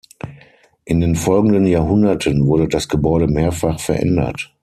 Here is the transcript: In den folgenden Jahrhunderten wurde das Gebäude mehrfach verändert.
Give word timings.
In 0.83 0.99
den 0.99 1.15
folgenden 1.15 1.67
Jahrhunderten 1.67 2.47
wurde 2.47 2.67
das 2.67 2.89
Gebäude 2.89 3.27
mehrfach 3.27 3.79
verändert. 3.79 4.51